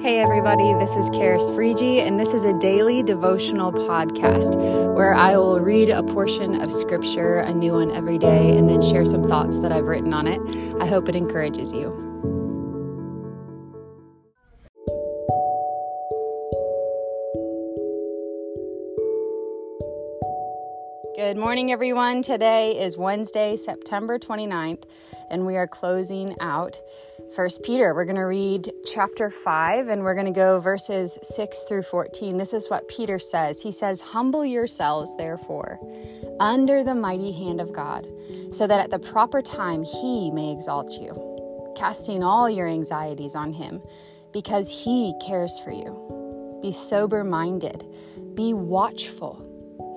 Hey, 0.00 0.20
everybody, 0.20 0.74
this 0.74 0.94
is 0.94 1.10
Karis 1.10 1.50
Frigi, 1.50 2.06
and 2.06 2.20
this 2.20 2.32
is 2.32 2.44
a 2.44 2.56
daily 2.60 3.02
devotional 3.02 3.72
podcast 3.72 4.54
where 4.94 5.12
I 5.12 5.36
will 5.36 5.58
read 5.58 5.90
a 5.90 6.04
portion 6.04 6.60
of 6.60 6.72
scripture, 6.72 7.38
a 7.38 7.52
new 7.52 7.72
one 7.72 7.90
every 7.90 8.16
day, 8.16 8.56
and 8.56 8.68
then 8.68 8.80
share 8.80 9.04
some 9.04 9.24
thoughts 9.24 9.58
that 9.58 9.72
I've 9.72 9.86
written 9.86 10.14
on 10.14 10.28
it. 10.28 10.40
I 10.80 10.86
hope 10.86 11.08
it 11.08 11.16
encourages 11.16 11.72
you. 11.72 12.07
Good 21.18 21.36
morning, 21.36 21.72
everyone. 21.72 22.22
Today 22.22 22.78
is 22.78 22.96
Wednesday, 22.96 23.56
September 23.56 24.20
29th, 24.20 24.84
and 25.32 25.44
we 25.44 25.56
are 25.56 25.66
closing 25.66 26.36
out 26.38 26.78
First 27.34 27.64
Peter. 27.64 27.92
We're 27.92 28.04
going 28.04 28.14
to 28.14 28.22
read 28.22 28.70
chapter 28.84 29.28
5 29.28 29.88
and 29.88 30.04
we're 30.04 30.14
going 30.14 30.32
to 30.32 30.32
go 30.32 30.60
verses 30.60 31.18
6 31.20 31.64
through 31.64 31.82
14. 31.82 32.38
This 32.38 32.52
is 32.52 32.70
what 32.70 32.86
Peter 32.86 33.18
says. 33.18 33.60
He 33.60 33.72
says, 33.72 34.00
Humble 34.00 34.46
yourselves, 34.46 35.12
therefore, 35.16 35.80
under 36.38 36.84
the 36.84 36.94
mighty 36.94 37.32
hand 37.32 37.60
of 37.60 37.72
God, 37.72 38.06
so 38.52 38.68
that 38.68 38.78
at 38.78 38.90
the 38.90 39.00
proper 39.00 39.42
time 39.42 39.82
he 39.82 40.30
may 40.30 40.52
exalt 40.52 40.92
you, 41.00 41.74
casting 41.76 42.22
all 42.22 42.48
your 42.48 42.68
anxieties 42.68 43.34
on 43.34 43.52
him, 43.52 43.82
because 44.32 44.70
he 44.70 45.14
cares 45.26 45.58
for 45.58 45.72
you. 45.72 46.60
Be 46.62 46.70
sober 46.70 47.24
minded, 47.24 47.84
be 48.36 48.54
watchful. 48.54 49.47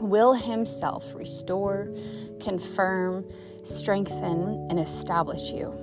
will 0.00 0.34
himself 0.34 1.04
restore, 1.14 1.88
confirm, 2.40 3.24
strengthen, 3.62 4.66
and 4.70 4.78
establish 4.78 5.50
you. 5.50 5.74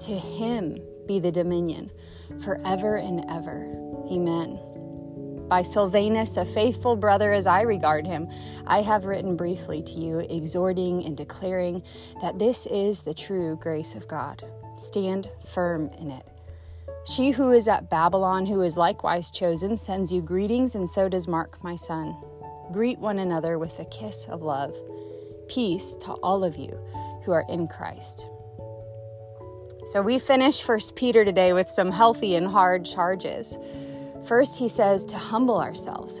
To 0.00 0.12
him 0.12 0.78
be 1.06 1.18
the 1.18 1.32
dominion 1.32 1.90
forever 2.42 2.96
and 2.96 3.24
ever. 3.30 3.64
Amen. 4.10 4.58
By 5.48 5.62
Silvanus, 5.62 6.36
a 6.36 6.44
faithful 6.44 6.96
brother 6.96 7.32
as 7.32 7.46
I 7.46 7.60
regard 7.60 8.04
him, 8.04 8.28
I 8.66 8.82
have 8.82 9.04
written 9.04 9.36
briefly 9.36 9.80
to 9.82 9.92
you, 9.92 10.18
exhorting 10.18 11.04
and 11.04 11.16
declaring 11.16 11.84
that 12.20 12.38
this 12.38 12.66
is 12.66 13.02
the 13.02 13.14
true 13.14 13.56
grace 13.56 13.94
of 13.94 14.08
God. 14.08 14.44
Stand 14.76 15.30
firm 15.46 15.88
in 16.00 16.10
it. 16.10 16.26
She 17.06 17.30
who 17.30 17.52
is 17.52 17.68
at 17.68 17.88
Babylon, 17.88 18.46
who 18.46 18.62
is 18.62 18.76
likewise 18.76 19.30
chosen, 19.30 19.76
sends 19.76 20.12
you 20.12 20.20
greetings, 20.20 20.74
and 20.74 20.90
so 20.90 21.08
does 21.08 21.28
Mark, 21.28 21.62
my 21.62 21.76
son. 21.76 22.16
Greet 22.72 22.98
one 22.98 23.18
another 23.18 23.58
with 23.58 23.78
a 23.78 23.84
kiss 23.84 24.26
of 24.26 24.42
love. 24.42 24.76
Peace 25.48 25.94
to 26.02 26.12
all 26.14 26.42
of 26.42 26.56
you 26.56 26.78
who 27.24 27.32
are 27.32 27.44
in 27.48 27.68
Christ. 27.68 28.26
So 29.86 30.02
we 30.02 30.18
finish 30.18 30.62
First 30.62 30.96
Peter 30.96 31.24
today 31.24 31.52
with 31.52 31.70
some 31.70 31.92
healthy 31.92 32.34
and 32.34 32.48
hard 32.48 32.84
charges. 32.84 33.56
First, 34.26 34.58
he 34.58 34.68
says 34.68 35.04
to 35.06 35.16
humble 35.16 35.60
ourselves. 35.60 36.20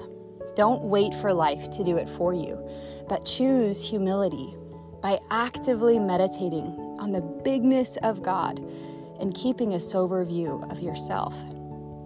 Don't 0.54 0.84
wait 0.84 1.12
for 1.14 1.32
life 1.32 1.68
to 1.72 1.82
do 1.82 1.96
it 1.96 2.08
for 2.08 2.32
you, 2.32 2.58
but 3.08 3.26
choose 3.26 3.82
humility 3.82 4.54
by 5.02 5.18
actively 5.30 5.98
meditating 5.98 6.66
on 7.00 7.10
the 7.10 7.20
bigness 7.20 7.96
of 8.04 8.22
God 8.22 8.64
and 9.18 9.34
keeping 9.34 9.74
a 9.74 9.80
sober 9.80 10.24
view 10.24 10.64
of 10.70 10.80
yourself 10.80 11.34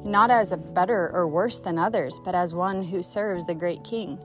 not 0.04 0.30
as 0.30 0.52
a 0.52 0.56
better 0.56 1.10
or 1.12 1.28
worse 1.28 1.58
than 1.58 1.78
others, 1.78 2.20
but 2.24 2.34
as 2.34 2.54
one 2.54 2.82
who 2.82 3.02
serves 3.02 3.46
the 3.46 3.54
great 3.54 3.84
King. 3.84 4.18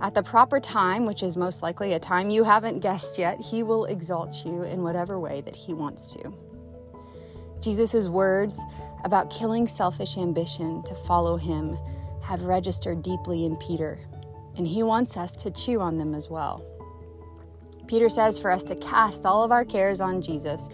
At 0.00 0.14
the 0.14 0.22
proper 0.22 0.60
time, 0.60 1.06
which 1.06 1.22
is 1.22 1.36
most 1.36 1.62
likely 1.62 1.94
a 1.94 1.98
time 1.98 2.28
you 2.28 2.44
haven't 2.44 2.80
guessed 2.80 3.18
yet, 3.18 3.40
he 3.40 3.62
will 3.62 3.86
exalt 3.86 4.44
you 4.44 4.62
in 4.62 4.82
whatever 4.82 5.18
way 5.18 5.40
that 5.42 5.56
he 5.56 5.72
wants 5.72 6.12
to. 6.14 6.32
Jesus' 7.60 8.06
words 8.06 8.62
about 9.04 9.30
killing 9.30 9.66
selfish 9.66 10.18
ambition 10.18 10.82
to 10.84 10.94
follow 10.94 11.36
him 11.36 11.78
have 12.22 12.42
registered 12.42 13.02
deeply 13.02 13.46
in 13.46 13.56
Peter, 13.56 13.98
and 14.56 14.66
he 14.66 14.82
wants 14.82 15.16
us 15.16 15.34
to 15.36 15.50
chew 15.50 15.80
on 15.80 15.96
them 15.96 16.14
as 16.14 16.28
well. 16.28 16.62
Peter 17.86 18.08
says 18.08 18.38
for 18.38 18.50
us 18.50 18.64
to 18.64 18.74
cast 18.76 19.24
all 19.24 19.44
of 19.44 19.52
our 19.52 19.64
cares 19.64 20.00
on 20.00 20.20
Jesus, 20.20 20.68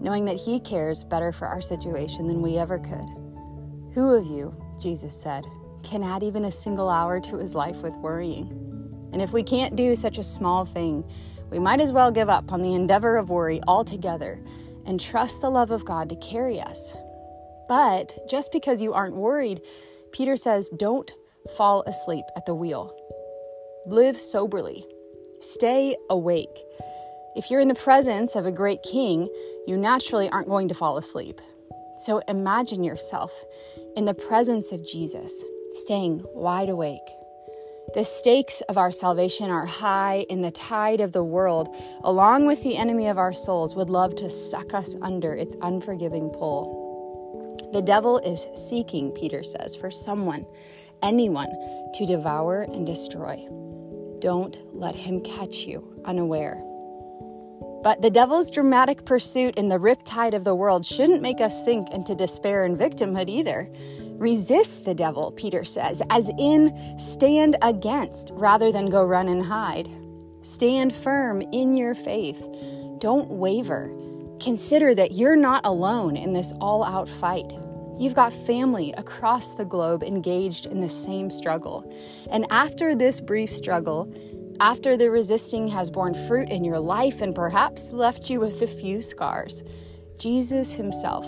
knowing 0.00 0.24
that 0.24 0.36
he 0.36 0.60
cares 0.60 1.04
better 1.04 1.32
for 1.32 1.46
our 1.46 1.60
situation 1.60 2.28
than 2.28 2.40
we 2.40 2.56
ever 2.56 2.78
could. 2.78 3.21
Who 3.94 4.14
of 4.14 4.24
you, 4.24 4.54
Jesus 4.80 5.14
said, 5.14 5.44
can 5.82 6.02
add 6.02 6.22
even 6.22 6.46
a 6.46 6.50
single 6.50 6.88
hour 6.88 7.20
to 7.20 7.36
his 7.36 7.54
life 7.54 7.76
with 7.76 7.94
worrying? 7.96 9.10
And 9.12 9.20
if 9.20 9.32
we 9.32 9.42
can't 9.42 9.76
do 9.76 9.94
such 9.94 10.16
a 10.16 10.22
small 10.22 10.64
thing, 10.64 11.04
we 11.50 11.58
might 11.58 11.80
as 11.80 11.92
well 11.92 12.10
give 12.10 12.30
up 12.30 12.52
on 12.52 12.62
the 12.62 12.74
endeavor 12.74 13.18
of 13.18 13.28
worry 13.28 13.60
altogether 13.66 14.40
and 14.86 14.98
trust 14.98 15.42
the 15.42 15.50
love 15.50 15.70
of 15.70 15.84
God 15.84 16.08
to 16.08 16.16
carry 16.16 16.58
us. 16.58 16.94
But 17.68 18.28
just 18.28 18.50
because 18.50 18.80
you 18.80 18.94
aren't 18.94 19.16
worried, 19.16 19.60
Peter 20.12 20.36
says, 20.38 20.70
don't 20.70 21.12
fall 21.56 21.82
asleep 21.86 22.24
at 22.34 22.46
the 22.46 22.54
wheel. 22.54 22.96
Live 23.84 24.18
soberly, 24.18 24.86
stay 25.40 25.96
awake. 26.08 26.56
If 27.36 27.50
you're 27.50 27.60
in 27.60 27.68
the 27.68 27.74
presence 27.74 28.36
of 28.36 28.46
a 28.46 28.52
great 28.52 28.82
king, 28.82 29.28
you 29.66 29.76
naturally 29.76 30.30
aren't 30.30 30.48
going 30.48 30.68
to 30.68 30.74
fall 30.74 30.96
asleep. 30.96 31.40
So 32.04 32.20
imagine 32.26 32.82
yourself 32.82 33.44
in 33.96 34.06
the 34.06 34.14
presence 34.14 34.72
of 34.72 34.84
Jesus, 34.84 35.44
staying 35.72 36.24
wide 36.34 36.68
awake. 36.68 36.98
The 37.94 38.04
stakes 38.04 38.60
of 38.62 38.76
our 38.76 38.90
salvation 38.90 39.50
are 39.50 39.66
high, 39.66 40.26
and 40.28 40.42
the 40.42 40.50
tide 40.50 41.00
of 41.00 41.12
the 41.12 41.22
world, 41.22 41.68
along 42.02 42.46
with 42.46 42.62
the 42.64 42.76
enemy 42.76 43.06
of 43.06 43.18
our 43.18 43.32
souls, 43.32 43.76
would 43.76 43.88
love 43.88 44.16
to 44.16 44.28
suck 44.28 44.74
us 44.74 44.96
under 45.00 45.34
its 45.34 45.56
unforgiving 45.62 46.30
pull. 46.30 47.70
The 47.72 47.82
devil 47.82 48.18
is 48.18 48.48
seeking, 48.56 49.12
Peter 49.12 49.44
says, 49.44 49.76
for 49.76 49.90
someone, 49.90 50.44
anyone, 51.02 51.50
to 51.94 52.04
devour 52.04 52.62
and 52.62 52.84
destroy. 52.84 53.46
Don't 54.18 54.60
let 54.74 54.96
him 54.96 55.20
catch 55.20 55.66
you 55.66 56.02
unaware. 56.04 56.60
But 57.82 58.00
the 58.00 58.10
devil's 58.10 58.50
dramatic 58.50 59.04
pursuit 59.04 59.56
in 59.56 59.68
the 59.68 59.78
riptide 59.78 60.34
of 60.34 60.44
the 60.44 60.54
world 60.54 60.86
shouldn't 60.86 61.20
make 61.20 61.40
us 61.40 61.64
sink 61.64 61.90
into 61.90 62.14
despair 62.14 62.64
and 62.64 62.78
victimhood 62.78 63.28
either. 63.28 63.68
Resist 64.18 64.84
the 64.84 64.94
devil, 64.94 65.32
Peter 65.32 65.64
says, 65.64 66.00
as 66.10 66.30
in 66.38 66.96
stand 66.96 67.56
against 67.60 68.30
rather 68.34 68.70
than 68.70 68.88
go 68.88 69.04
run 69.04 69.28
and 69.28 69.44
hide. 69.44 69.88
Stand 70.42 70.94
firm 70.94 71.42
in 71.52 71.76
your 71.76 71.94
faith. 71.94 72.40
Don't 72.98 73.28
waver. 73.30 73.92
Consider 74.38 74.94
that 74.94 75.12
you're 75.12 75.36
not 75.36 75.66
alone 75.66 76.16
in 76.16 76.32
this 76.32 76.52
all 76.60 76.84
out 76.84 77.08
fight. 77.08 77.52
You've 77.98 78.14
got 78.14 78.32
family 78.32 78.92
across 78.96 79.54
the 79.54 79.64
globe 79.64 80.02
engaged 80.02 80.66
in 80.66 80.80
the 80.80 80.88
same 80.88 81.30
struggle. 81.30 81.84
And 82.30 82.46
after 82.50 82.94
this 82.94 83.20
brief 83.20 83.50
struggle, 83.50 84.12
after 84.60 84.96
the 84.96 85.10
resisting 85.10 85.68
has 85.68 85.90
borne 85.90 86.14
fruit 86.26 86.50
in 86.50 86.64
your 86.64 86.78
life 86.78 87.20
and 87.20 87.34
perhaps 87.34 87.92
left 87.92 88.30
you 88.30 88.40
with 88.40 88.62
a 88.62 88.66
few 88.66 89.02
scars, 89.02 89.62
Jesus 90.18 90.74
Himself 90.74 91.26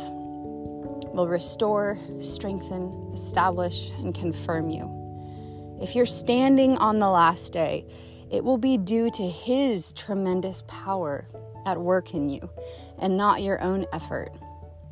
will 1.15 1.29
restore, 1.29 1.99
strengthen, 2.21 3.11
establish, 3.12 3.91
and 3.99 4.15
confirm 4.15 4.71
you. 4.71 5.79
If 5.81 5.94
you're 5.94 6.06
standing 6.06 6.76
on 6.76 6.99
the 6.99 7.09
last 7.09 7.53
day, 7.53 7.87
it 8.31 8.43
will 8.43 8.59
be 8.59 8.76
due 8.76 9.11
to 9.11 9.29
His 9.29 9.93
tremendous 9.93 10.62
power 10.67 11.26
at 11.67 11.81
work 11.81 12.15
in 12.15 12.29
you 12.29 12.50
and 12.99 13.17
not 13.17 13.43
your 13.43 13.61
own 13.61 13.87
effort. 13.93 14.32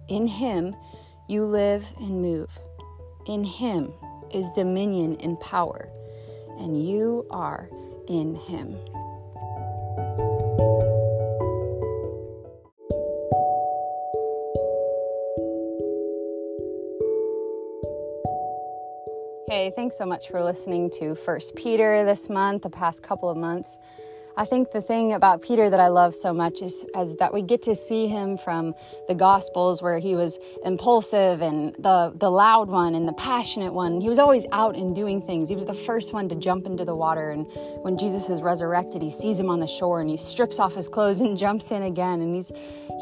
In 0.09 0.27
Him, 0.27 0.75
you 1.29 1.45
live 1.45 1.87
and 1.99 2.23
move. 2.23 2.59
In 3.27 3.45
Him 3.45 3.93
is 4.33 4.51
dominion 4.53 5.17
and 5.21 5.39
power, 5.41 5.89
and 6.59 6.87
you 6.87 7.27
are 7.31 7.69
in 8.09 8.35
Him. 8.35 8.77
Hey, 19.49 19.71
thanks 19.77 19.99
so 19.99 20.07
much 20.07 20.29
for 20.31 20.43
listening 20.43 20.91
to 20.99 21.15
First 21.15 21.55
Peter 21.55 22.05
this 22.05 22.31
month, 22.31 22.63
the 22.63 22.71
past 22.71 23.03
couple 23.03 23.29
of 23.29 23.37
months. 23.37 23.79
I 24.37 24.47
think 24.47 24.71
the 24.71 24.81
thing 24.81 25.13
about 25.13 25.43
Peter 25.43 25.69
that 25.69 25.79
I 25.79 25.89
love 25.89 26.15
so 26.15 26.33
much 26.33 26.63
is, 26.63 26.87
is 26.97 27.17
that 27.17 27.35
we 27.35 27.43
get 27.43 27.63
to 27.63 27.77
see 27.77 28.07
him 28.07 28.39
from 28.39 28.75
the 29.07 29.15
Gospels 29.15 29.83
where 29.83 29.99
he 29.99 30.15
was 30.15 30.39
impulsive 30.65 31.43
and 31.43 31.75
the, 31.75 32.13
the 32.17 32.31
loud 32.31 32.69
one 32.69 32.95
and 32.95 33.07
the 33.07 33.13
passionate 33.13 33.75
one. 33.75 34.01
He 34.01 34.09
was 34.09 34.19
always 34.19 34.47
out 34.51 34.75
and 34.75 34.95
doing 34.95 35.21
things. 35.21 35.51
He 35.51 35.55
was 35.55 35.67
the 35.67 35.75
first 35.75 36.15
one 36.15 36.31
to 36.31 36.35
jump 36.35 36.65
into 36.65 36.85
the 36.85 36.95
water. 36.95 37.31
And 37.31 37.47
when 37.83 37.99
Jesus 37.99 38.31
is 38.31 38.41
resurrected, 38.41 39.03
he 39.03 39.11
sees 39.11 39.39
him 39.39 39.51
on 39.51 39.61
the 39.61 39.67
shore 39.67 40.01
and 40.01 40.09
he 40.09 40.17
strips 40.17 40.59
off 40.59 40.75
his 40.75 40.89
clothes 40.89 41.21
and 41.21 41.37
jumps 41.43 41.71
in 41.71 41.83
again. 41.83 42.23
And 42.23 42.35
he's, 42.35 42.51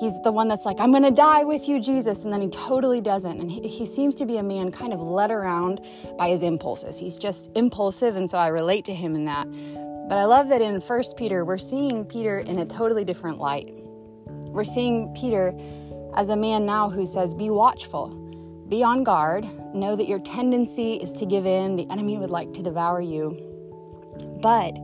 he's 0.01 0.21
the 0.23 0.33
one 0.33 0.49
that's 0.49 0.65
like, 0.65 0.81
I'm 0.81 0.91
going 0.91 1.05
to 1.05 1.13
die 1.13 1.45
with 1.45 1.69
you, 1.69 1.81
Jesus. 1.81 2.25
And 2.25 2.33
then 2.33 2.41
he 2.41 2.49
totally 2.49 3.01
doesn't. 3.01 3.41
And 3.41 3.51
he, 3.51 3.69
he 3.69 3.87
seems 3.87 4.17
to 4.17 4.27
be 4.27 4.39
a 4.39 4.43
man 4.43 4.73
kind 4.73 4.93
of 4.93 5.01
led 5.01 5.31
around 5.31 5.81
by 6.19 6.29
his 6.29 6.43
impulses. 6.43 6.99
He's 6.99 7.17
just 7.17 7.51
impulsive. 7.55 8.17
And 8.17 8.29
so 8.29 8.37
I 8.37 8.49
relate 8.49 8.85
to 8.87 8.95
him 8.95 9.15
in 9.15 9.27
that. 9.27 9.47
But 10.11 10.19
I 10.19 10.25
love 10.25 10.49
that 10.49 10.61
in 10.61 10.81
1 10.81 11.03
Peter, 11.17 11.45
we're 11.45 11.57
seeing 11.57 12.05
Peter 12.05 12.39
in 12.39 12.59
a 12.59 12.67
totally 12.67 13.05
different 13.05 13.39
light. 13.39 13.73
We're 14.27 14.65
seeing 14.65 15.15
Peter 15.15 15.57
as 16.17 16.31
a 16.31 16.37
man 16.37 16.67
now 16.67 16.91
who 16.91 17.07
says, 17.07 17.33
Be 17.33 17.49
watchful, 17.49 18.09
be 18.69 18.83
on 18.83 19.05
guard, 19.05 19.47
know 19.73 19.95
that 19.95 20.09
your 20.09 20.19
tendency 20.19 20.95
is 20.95 21.13
to 21.13 21.27
give 21.27 21.47
in, 21.47 21.77
the 21.77 21.89
enemy 21.93 22.19
would 22.19 22.29
like 22.29 22.53
to 22.55 22.61
devour 22.61 23.01
you. 23.01 23.39
But 24.43 24.77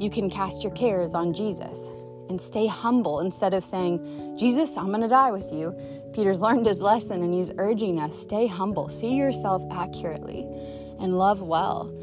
you 0.00 0.10
can 0.10 0.28
cast 0.28 0.64
your 0.64 0.72
cares 0.72 1.14
on 1.14 1.32
Jesus 1.32 1.92
and 2.28 2.40
stay 2.40 2.66
humble 2.66 3.20
instead 3.20 3.54
of 3.54 3.62
saying, 3.62 4.36
Jesus, 4.36 4.76
I'm 4.76 4.88
going 4.88 5.02
to 5.02 5.08
die 5.08 5.30
with 5.30 5.52
you. 5.52 5.78
Peter's 6.12 6.40
learned 6.40 6.66
his 6.66 6.82
lesson 6.82 7.22
and 7.22 7.32
he's 7.32 7.52
urging 7.56 8.00
us 8.00 8.18
stay 8.18 8.48
humble, 8.48 8.88
see 8.88 9.14
yourself 9.14 9.62
accurately, 9.70 10.40
and 10.98 11.16
love 11.16 11.40
well. 11.40 11.96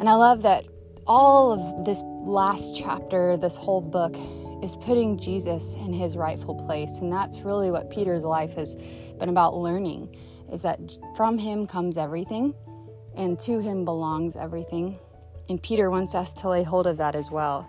And 0.00 0.08
I 0.08 0.14
love 0.14 0.42
that 0.42 0.64
all 1.06 1.52
of 1.52 1.84
this 1.84 2.02
last 2.04 2.76
chapter, 2.76 3.36
this 3.36 3.56
whole 3.56 3.80
book, 3.80 4.16
is 4.62 4.76
putting 4.76 5.18
Jesus 5.18 5.74
in 5.74 5.92
his 5.92 6.16
rightful 6.16 6.54
place. 6.54 6.98
And 6.98 7.12
that's 7.12 7.40
really 7.40 7.70
what 7.70 7.90
Peter's 7.90 8.24
life 8.24 8.54
has 8.54 8.76
been 9.18 9.28
about 9.28 9.56
learning 9.56 10.16
is 10.52 10.62
that 10.62 10.78
from 11.16 11.38
him 11.38 11.66
comes 11.66 11.98
everything 11.98 12.54
and 13.16 13.38
to 13.40 13.60
him 13.60 13.84
belongs 13.84 14.36
everything. 14.36 14.98
And 15.48 15.62
Peter 15.62 15.90
wants 15.90 16.14
us 16.14 16.32
to 16.34 16.48
lay 16.48 16.62
hold 16.62 16.86
of 16.86 16.96
that 16.96 17.14
as 17.14 17.30
well. 17.30 17.68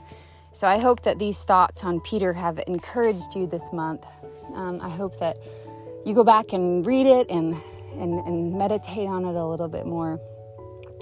So 0.54 0.68
I 0.68 0.78
hope 0.78 1.02
that 1.04 1.20
these 1.20 1.44
thoughts 1.44 1.84
on 1.84 2.00
Peter 2.02 2.32
have 2.32 2.62
encouraged 2.68 3.36
you 3.36 3.46
this 3.46 3.74
month. 3.74 4.06
Um, 4.54 4.80
I 4.82 4.90
hope 4.90 5.20
that 5.20 5.36
you 6.06 6.14
go 6.16 6.24
back 6.24 6.54
and 6.54 6.86
read 6.86 7.08
it 7.08 7.30
and, 7.30 7.56
and, 7.96 8.20
and 8.26 8.58
meditate 8.58 9.08
on 9.08 9.26
it 9.26 9.36
a 9.36 9.46
little 9.46 9.68
bit 9.68 9.86
more, 9.86 10.20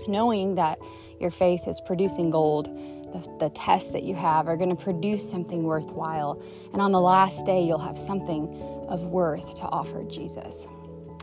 knowing 0.08 0.56
that 0.56 0.80
your 1.20 1.32
faith 1.32 1.68
is 1.68 1.82
producing 1.86 2.30
gold. 2.30 2.66
The, 3.14 3.38
the 3.40 3.50
tests 3.50 3.92
that 3.92 4.04
you 4.04 4.16
have 4.16 4.48
are 4.48 4.58
going 4.58 4.76
to 4.76 4.82
produce 4.82 5.30
something 5.30 5.64
worthwhile. 5.64 6.42
And 6.74 6.82
on 6.82 6.92
the 6.92 7.02
last 7.02 7.46
day, 7.46 7.64
you'll 7.64 7.78
have 7.78 7.98
something 7.98 8.48
of 8.90 9.06
worth 9.06 9.56
to 9.56 9.64
offer 9.64 10.04
Jesus. 10.04 10.68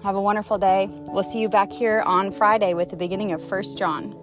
Have 0.02 0.14
a 0.14 0.20
wonderful 0.20 0.56
day. 0.56 0.88
We'll 1.08 1.22
see 1.22 1.40
you 1.40 1.48
back 1.48 1.70
here 1.70 2.02
on 2.06 2.32
Friday 2.32 2.74
with 2.74 2.88
the 2.88 2.96
beginning 2.96 3.32
of 3.32 3.46
First 3.46 3.76
John. 3.76 4.16